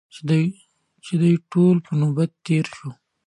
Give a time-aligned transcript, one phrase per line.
[1.03, 2.89] چې د دوی ټولو نوبت تېر شو.